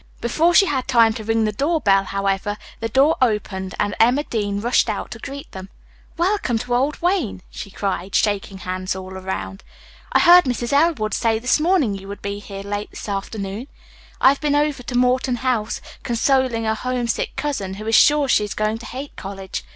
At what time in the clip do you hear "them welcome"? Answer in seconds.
5.51-6.57